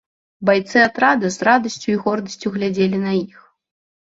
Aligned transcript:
Байцы 0.49 0.77
атрада 0.85 1.29
з 1.35 1.47
радасцю 1.49 1.87
і 1.93 1.99
гордасцю 2.05 2.47
глядзелі 2.57 2.97
на 3.05 3.11
іх. 3.23 3.37